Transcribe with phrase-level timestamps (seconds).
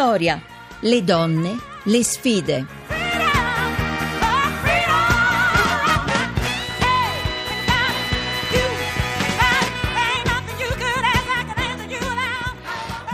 [0.00, 0.40] Vittoria,
[0.80, 2.66] le donne, le sfide.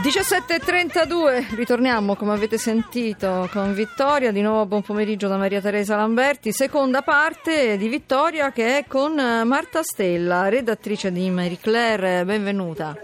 [0.01, 4.31] (17.32) ritorniamo come avete sentito con Vittoria.
[4.31, 6.53] Di nuovo buon pomeriggio da Maria Teresa Lamberti.
[6.53, 12.23] Seconda parte di Vittoria che è con Marta Stella redattrice di Marie Claire.
[12.23, 12.97] Benvenuta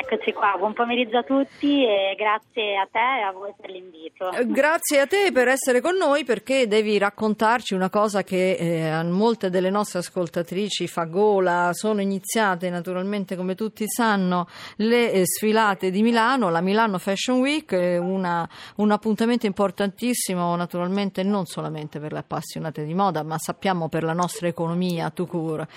[0.00, 4.30] Eccoci qua, buon pomeriggio a tutti e grazie a te e a voi per l'invito.
[4.30, 8.88] Eh, grazie a te per essere con noi perché devi raccontarci una cosa che eh,
[8.90, 11.70] a molte delle nostre ascoltatrici fa gola.
[11.72, 17.72] Sono iniziate naturalmente, come tutti sanno, le eh, sfilate di Milano, la Milano Fashion Week,
[17.72, 24.04] una, un appuntamento importantissimo naturalmente non solamente per le appassionate di moda, ma sappiamo per
[24.04, 25.68] la nostra economia, tout court.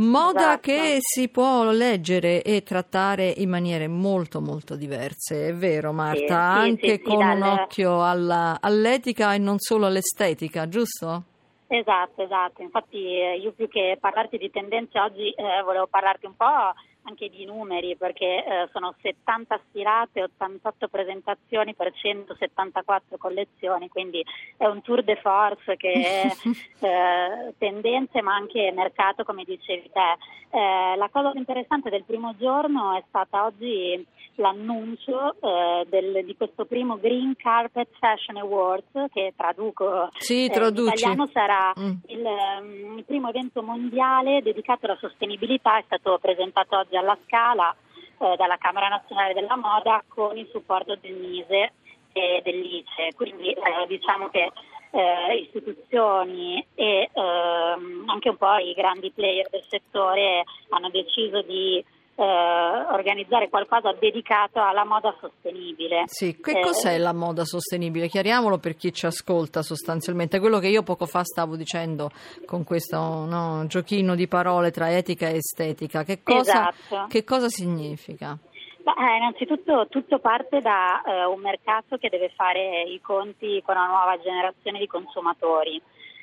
[0.00, 0.60] Moda esatto.
[0.62, 6.24] che si può leggere e trattare in maniere molto molto diverse, è vero Marta?
[6.24, 11.24] Sì, Anche sì, con sì, un occhio alla, all'etica e non solo all'estetica, giusto?
[11.68, 12.62] Esatto, esatto.
[12.62, 16.72] Infatti eh, io più che parlarti di tendenze oggi eh, volevo parlarti un po'
[17.04, 24.24] anche di numeri perché eh, sono 70 sfilate, 88 presentazioni per 174 collezioni, quindi
[24.56, 26.30] è un tour de force che è
[26.86, 30.56] eh, tendenze ma anche mercato come dicevi te.
[30.56, 34.04] Eh, la cosa interessante del primo giorno è stata oggi
[34.40, 40.74] l'annuncio eh, del, di questo primo Green Carpet Fashion Awards che traduco sì, eh, in
[40.74, 41.92] italiano sarà mm.
[42.06, 47.74] il, um, il, primo evento mondiale dedicato alla sostenibilità, è stato presentato oggi alla Scala
[48.18, 51.72] eh, dalla Camera Nazionale della Moda con il supporto del Mise
[52.12, 54.50] e dell'ICE, quindi eh, diciamo che
[54.92, 61.84] eh, istituzioni e ehm, anche un po' i grandi player del settore hanno deciso di
[62.24, 66.02] organizzare qualcosa dedicato alla moda sostenibile.
[66.06, 68.08] Sì, che eh, cos'è la moda sostenibile?
[68.08, 72.10] Chiariamolo per chi ci ascolta sostanzialmente, quello che io poco fa stavo dicendo
[72.46, 76.02] con questo no, giochino di parole tra etica e estetica.
[76.04, 77.06] Che cosa, esatto.
[77.08, 78.36] che cosa significa?
[78.82, 83.86] Beh, innanzitutto tutto parte da eh, un mercato che deve fare i conti con una
[83.86, 85.80] nuova generazione di consumatori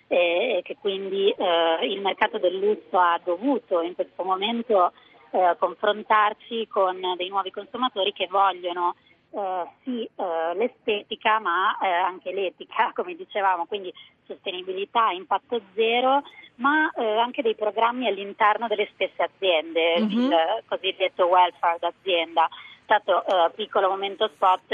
[0.10, 4.94] e che quindi eh, il mercato del lusso ha dovuto in questo momento
[5.32, 8.96] eh, confrontarci con dei nuovi consumatori che vogliono
[9.32, 13.94] eh, sì eh, l'estetica ma eh, anche l'etica, come dicevamo, quindi
[14.26, 16.24] sostenibilità, impatto zero,
[16.56, 20.20] ma eh, anche dei programmi all'interno delle stesse aziende, mm-hmm.
[20.20, 22.50] il cosiddetto welfare d'azienda
[22.88, 24.74] stato uh, piccolo momento spot,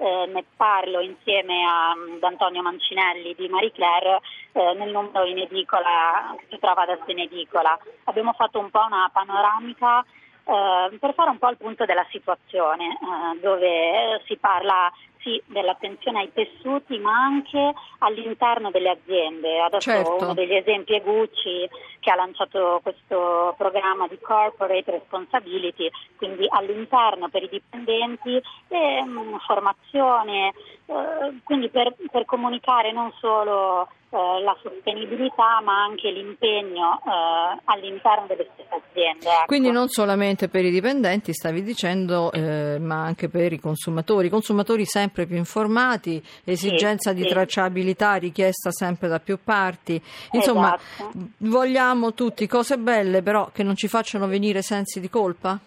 [0.00, 4.20] eh, ne parlo insieme a, ad Antonio Mancinelli di Marie Claire
[4.52, 7.78] eh, nel numero in edicola, che si trova adesso in edicola.
[8.04, 12.86] Abbiamo fatto un po' una panoramica eh, per fare un po' il punto della situazione,
[12.94, 14.90] eh, dove si parla
[15.22, 19.60] sì, dell'attenzione ai tessuti, ma anche all'interno delle aziende.
[19.60, 20.16] Adesso certo.
[20.20, 21.68] uno degli esempi è Gucci
[22.00, 29.38] che ha lanciato questo programma di corporate responsibility, quindi all'interno per i dipendenti e mh,
[29.46, 30.54] formazione,
[30.86, 38.26] eh, quindi per, per comunicare non solo eh, la sostenibilità ma anche l'impegno eh, all'interno
[38.26, 39.28] delle stesse aziende.
[39.28, 39.46] Ecco.
[39.46, 44.28] Quindi non solamente per i dipendenti, stavi dicendo, eh, ma anche per i consumatori.
[44.28, 47.28] Consumatori sempre più informati, esigenza sì, di sì.
[47.28, 50.02] tracciabilità richiesta sempre da più parti.
[50.32, 51.12] Insomma, esatto.
[51.38, 55.58] vogliamo tutti cose belle però che non ci facciano venire sensi di colpa?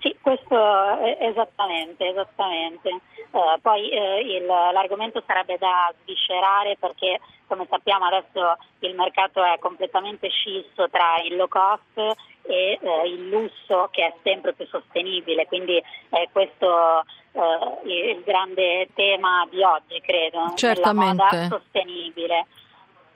[0.00, 0.56] Sì, questo
[1.18, 2.88] esattamente, esattamente.
[2.88, 9.58] Eh, poi eh, il, l'argomento sarebbe da sviscerare perché come sappiamo adesso il mercato è
[9.58, 11.98] completamente scisso tra il low cost
[12.42, 15.76] e eh, il lusso che è sempre più sostenibile, quindi
[16.08, 21.22] è questo eh, il grande tema di oggi, credo, Certamente.
[21.22, 22.46] la moda sostenibile.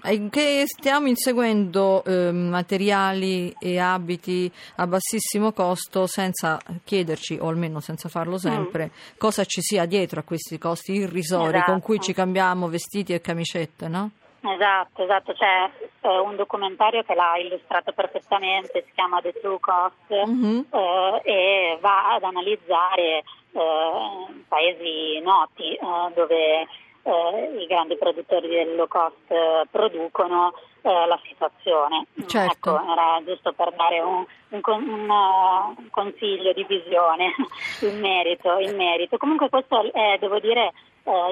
[0.04, 8.10] Che stiamo inseguendo eh, materiali e abiti a bassissimo costo senza chiederci, o almeno senza
[8.10, 9.16] farlo sempre, mm.
[9.16, 11.70] cosa ci sia dietro a questi costi irrisori esatto.
[11.70, 14.10] con cui ci cambiamo vestiti e camicette, no?
[14.46, 15.70] Esatto, esatto, c'è
[16.02, 20.60] eh, un documentario che l'ha illustrato perfettamente, si chiama The True Cost mm-hmm.
[20.70, 26.66] eh, e va ad analizzare eh, paesi noti eh, dove
[27.04, 30.52] eh, i grandi produttori del low cost eh, producono
[30.84, 32.04] la situazione.
[32.26, 32.76] Certo.
[32.76, 37.32] Ecco, era giusto per dare un, un, un, un consiglio di visione
[37.80, 39.16] in merito, in merito.
[39.16, 40.74] Comunque questo è, devo dire,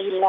[0.01, 0.25] il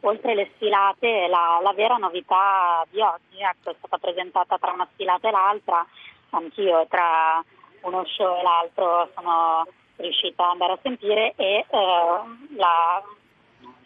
[0.00, 4.88] oltre le sfilate la, la, vera novità di oggi, ecco, è stata presentata tra una
[4.92, 5.84] sfilata e l'altra,
[6.30, 7.42] anch'io tra
[7.82, 9.66] uno show e l'altro sono
[9.96, 11.76] riuscita ad andare a sentire e eh,
[12.56, 13.02] la,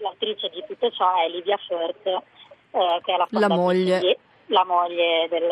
[0.03, 4.17] l'autrice di tutto ciò è Livia Firth, eh, che è la, la moglie, di,
[4.47, 5.49] la moglie del,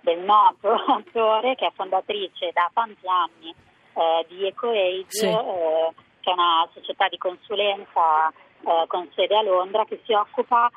[0.00, 3.54] del, noto attore, che è fondatrice da tanti anni
[3.94, 5.26] eh, di EcoAge, sì.
[5.26, 10.70] Eh, che è una società di consulenza eh, con sede a Londra che si occupa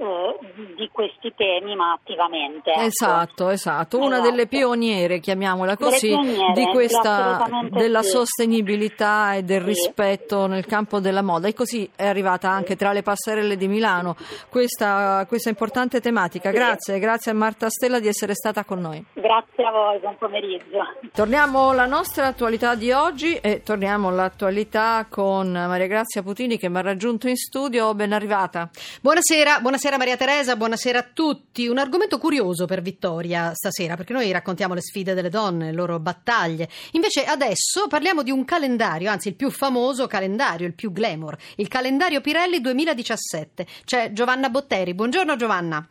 [0.00, 2.70] eh, di questi temi ma attivamente.
[2.70, 2.80] Ecco.
[2.80, 4.30] Esatto, esatto, una esatto.
[4.30, 8.08] delle pioniere, chiamiamola così, pioniere, di questa, della sì.
[8.08, 9.66] sostenibilità e del sì.
[9.66, 14.16] rispetto nel campo della moda e così è arrivata anche tra le passerelle di Milano
[14.48, 16.50] questa, questa importante tematica.
[16.50, 17.00] Grazie, sì.
[17.00, 19.04] grazie a Marta Stella di essere stata con noi.
[19.12, 20.78] Grazie a voi, buon pomeriggio.
[21.12, 26.78] Torniamo alla nostra attualità di oggi e torniamo all'attualità con Maria Grazia Putini che mi
[26.78, 28.70] ha raggiunto in studio, ben arrivata.
[29.02, 29.89] Buonasera, buonasera.
[29.90, 31.66] Buonasera Maria Teresa, buonasera a tutti.
[31.66, 35.98] Un argomento curioso per Vittoria stasera, perché noi raccontiamo le sfide delle donne, le loro
[35.98, 36.68] battaglie.
[36.92, 41.66] Invece adesso parliamo di un calendario, anzi il più famoso calendario, il più glamour, il
[41.66, 43.66] calendario Pirelli 2017.
[43.84, 44.94] C'è Giovanna Botteri.
[44.94, 45.84] Buongiorno Giovanna.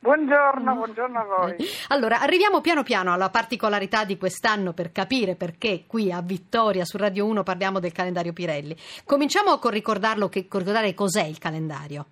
[0.00, 1.56] Buongiorno, buongiorno a voi.
[1.90, 6.96] Allora, arriviamo piano piano alla particolarità di quest'anno per capire perché qui a Vittoria su
[6.96, 8.76] Radio 1 parliamo del calendario Pirelli.
[9.04, 12.06] Cominciamo con ricordarlo che, ricordare cos'è il calendario.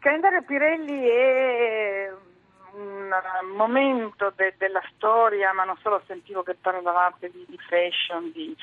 [0.00, 2.10] Calendario Pirelli è
[2.72, 3.10] un
[3.54, 8.56] momento de- della storia, ma non solo sentivo che parlavate di, di fashion, di,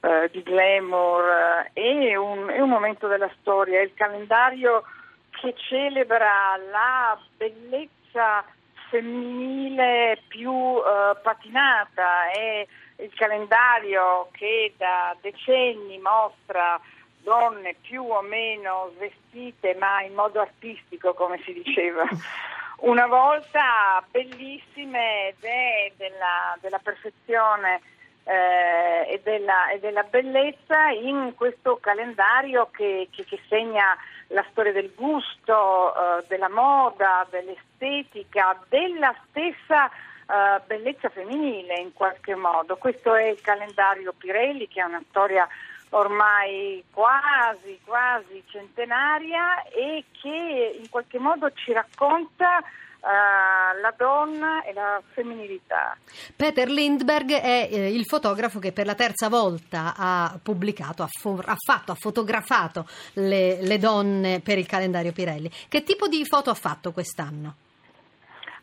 [0.00, 4.82] uh, di glamour, è un, è un, momento della storia, è il calendario
[5.30, 8.44] che celebra la bellezza
[8.88, 10.82] femminile più uh,
[11.22, 12.66] patinata, è
[12.96, 16.80] il calendario che da decenni mostra
[17.22, 22.04] donne più o meno svestite ma in modo artistico come si diceva
[22.80, 27.80] una volta bellissime ed è della, della perfezione
[28.24, 33.96] eh, e, della, e, della, bellezza in questo calendario che, che, che segna
[34.28, 42.34] la storia del gusto, eh, della moda, dell'estetica, della stessa eh, bellezza femminile in qualche
[42.34, 42.76] modo.
[42.76, 45.48] Questo è il calendario Pirelli che ha una storia
[45.90, 52.62] ormai quasi, quasi centenaria e che in qualche modo ci racconta
[53.00, 55.96] Uh, la donna e la femminilità.
[56.36, 61.42] Peter Lindbergh è eh, il fotografo che per la terza volta ha pubblicato, ha, fo-
[61.42, 65.50] ha fatto, ha fotografato le, le, donne per il calendario Pirelli.
[65.66, 67.54] Che tipo di foto ha fatto quest'anno?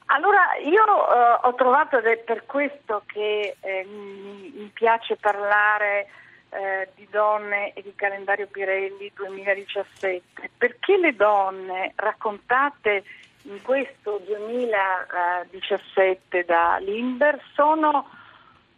[0.06, 6.10] Allora, io uh, ho trovato, ed è per questo che eh, mi, mi piace parlare
[6.58, 10.24] eh, di donne e di calendario Pirelli 2017,
[10.58, 13.04] perché le donne raccontate
[13.44, 18.10] in questo 2017 da Limber sono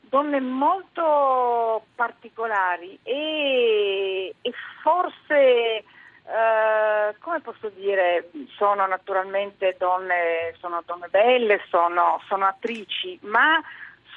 [0.02, 5.86] donne molto particolari e, e forse, eh,
[7.20, 13.64] come posso dire, sono naturalmente donne, sono donne belle, sono, sono attrici, ma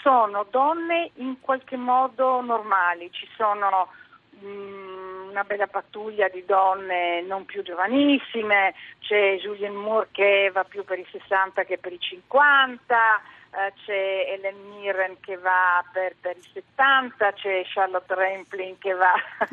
[0.02, 3.88] sono donne in qualche modo normali, ci sono
[4.30, 10.64] mh, mm, una bella pattuglia di donne non più giovanissime, c'è Julianne Moore che va
[10.64, 13.20] più per i 60 che per i 50,
[13.54, 19.12] eh, c'è Ellen Mirren che va per, per, i 70, c'è Charlotte Rampling che va,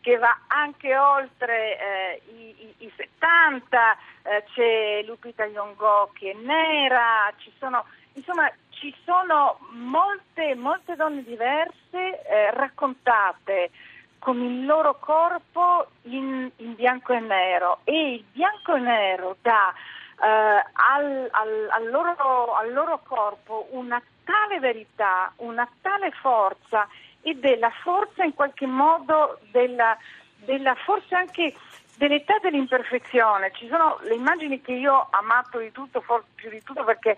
[0.00, 6.34] che va anche oltre eh, i, i, i, 70, eh, c'è Lupita Nyong'o che è
[6.34, 7.84] nera, ci sono,
[8.18, 13.70] insomma ci sono molte, molte donne diverse eh, raccontate
[14.18, 19.72] con il loro corpo in, in, bianco e nero e il bianco e nero dà
[19.72, 26.86] eh, al, al, al, loro, al loro corpo una tale verità, una tale forza
[27.22, 29.96] e della forza in qualche modo della,
[30.36, 31.54] della forza anche
[31.96, 33.50] dell'età dell'imperfezione.
[33.54, 36.02] Ci sono le immagini che io ho amato di tutto,
[36.34, 37.16] più di tutto perché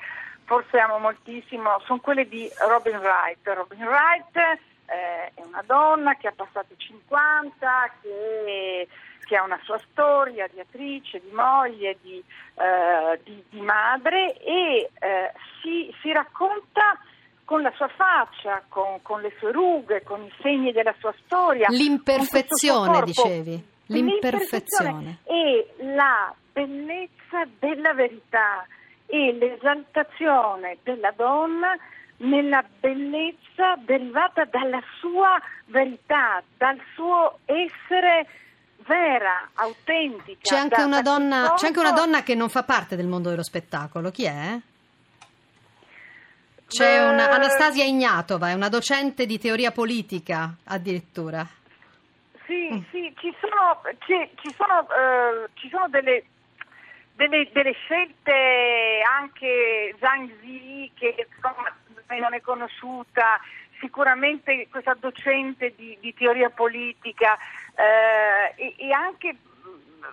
[0.51, 3.39] forse amo moltissimo, sono quelle di Robin Wright.
[3.45, 8.89] Robin Wright eh, è una donna che ha passato i 50, che,
[9.25, 14.91] che, ha una sua storia di attrice, di moglie, di, eh, di, di madre e
[14.99, 16.99] eh, si, si, racconta
[17.45, 21.69] con la sua faccia, con, con, le sue rughe, con i segni della sua storia.
[21.69, 23.69] L'imperfezione, dicevi.
[23.87, 25.19] L'imperfezione.
[25.23, 28.67] E la bellezza della verità
[29.11, 31.77] e l'esaltazione della donna
[32.19, 38.27] nella bellezza derivata dalla sua verità, dal suo essere
[38.87, 40.41] vera, autentica.
[40.43, 43.31] C'è anche, da, una, donna, c'è anche una donna che non fa parte del mondo
[43.31, 44.59] dello spettacolo, chi è?
[46.67, 51.45] C'è una, Anastasia Ignatova, è una docente di teoria politica addirittura.
[52.47, 52.81] Sì, Mm.
[52.91, 56.25] sì, ci sono, ci, ci sono, eh, ci sono delle,
[57.15, 61.75] delle, delle scelte anche Zhang Zi che insomma,
[62.19, 63.41] non è conosciuta,
[63.79, 67.37] sicuramente questa docente di, di teoria politica
[67.75, 69.37] eh, e, e anche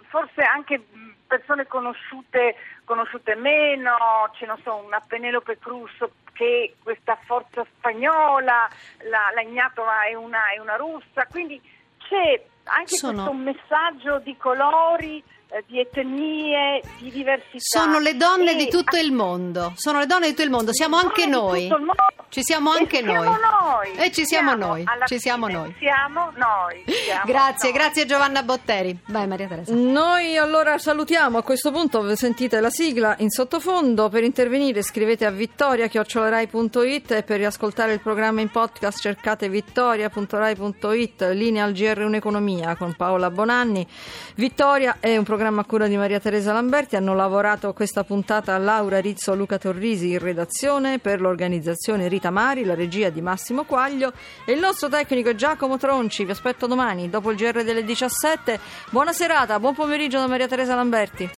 [0.07, 0.81] forse anche
[1.27, 3.97] persone conosciute, conosciute meno,
[4.37, 5.91] ce ne so una Penelope Cruz
[6.33, 8.67] che questa forza spagnola,
[9.09, 11.61] la, la Ignatova è una, è una russa, quindi
[11.97, 15.21] c'è anche Sono- questo messaggio di colori,
[15.67, 17.59] di etnie, di diversità.
[17.59, 20.73] Sono le donne E di tutto il mondo, sono le donne di tutto il mondo,
[20.73, 21.61] siamo anche donne di noi.
[21.67, 22.16] tutto il mondo.
[22.29, 23.25] Ci siamo anche siamo noi.
[23.25, 24.05] noi.
[24.05, 25.75] E ci siamo Siamo, noi, ci siamo noi.
[25.79, 26.83] Siamo noi.
[26.85, 27.79] siamo Grazie, noi.
[27.79, 28.99] grazie Giovanna Botteri.
[29.07, 29.73] Vai Maria Teresa.
[29.73, 35.31] Noi allora salutiamo a questo punto, sentite la sigla in sottofondo, per intervenire scrivete a
[35.31, 42.93] vittoria.rai.it e per riascoltare il programma in podcast cercate vittoria.rai.it, linea al GR Un'Economia con
[42.95, 43.87] Paola Bonanni.
[44.35, 48.99] Vittoria è un programma a cura di Maria Teresa Lamberti, hanno lavorato questa puntata Laura
[48.99, 54.11] Rizzo, Luca Torrisi in redazione, per l'organizzazione Rita Mari, la regia di Massimo Quaglio
[54.43, 56.25] e il nostro tecnico Giacomo Tronci.
[56.25, 58.59] Vi aspetto domani dopo il GR delle 17.
[58.89, 61.25] Buona serata, buon pomeriggio da Maria Teresa Lamberti.